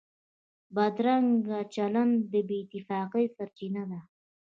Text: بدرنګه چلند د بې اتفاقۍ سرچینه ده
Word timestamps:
بدرنګه 0.75 1.59
چلند 1.75 2.15
د 2.31 2.33
بې 2.47 2.57
اتفاقۍ 2.63 3.25
سرچینه 3.35 3.83
ده 3.91 3.99